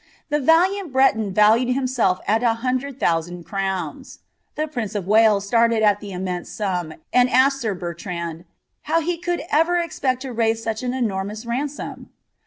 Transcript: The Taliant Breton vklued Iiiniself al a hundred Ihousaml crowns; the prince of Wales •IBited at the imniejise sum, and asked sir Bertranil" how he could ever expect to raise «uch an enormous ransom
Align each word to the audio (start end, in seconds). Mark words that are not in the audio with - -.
The 0.29 0.39
Taliant 0.39 0.91
Breton 0.91 1.31
vklued 1.31 1.75
Iiiniself 1.75 2.21
al 2.27 2.43
a 2.43 2.53
hundred 2.55 2.99
Ihousaml 2.99 3.45
crowns; 3.45 4.17
the 4.55 4.67
prince 4.67 4.95
of 4.95 5.05
Wales 5.05 5.51
•IBited 5.51 5.83
at 5.83 5.99
the 5.99 6.09
imniejise 6.09 6.47
sum, 6.47 6.95
and 7.13 7.29
asked 7.29 7.61
sir 7.61 7.75
Bertranil" 7.75 8.45
how 8.89 8.99
he 9.01 9.15
could 9.19 9.43
ever 9.51 9.77
expect 9.77 10.23
to 10.23 10.33
raise 10.33 10.65
«uch 10.65 10.81
an 10.81 10.95
enormous 10.95 11.45
ransom 11.45 12.09